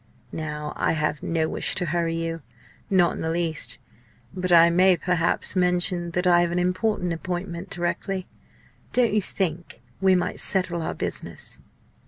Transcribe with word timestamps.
Now 0.33 0.73
I 0.75 0.93
have 0.93 1.21
no 1.21 1.47
wish 1.47 1.75
to 1.75 1.85
hurry 1.85 2.15
you 2.15 2.41
not 2.89 3.13
in 3.13 3.21
the 3.21 3.29
least, 3.29 3.77
but 4.33 4.51
I 4.51 4.71
may 4.71 4.97
perhaps 4.97 5.55
mention 5.55 6.09
that 6.17 6.25
I 6.25 6.41
have 6.41 6.51
an 6.51 6.57
important 6.57 7.13
appointment 7.13 7.69
directly. 7.69 8.27
Don't 8.93 9.13
you 9.13 9.21
think 9.21 9.83
we 10.01 10.15
might 10.15 10.39
settle 10.39 10.81
our 10.81 10.95
business?" 10.95 11.59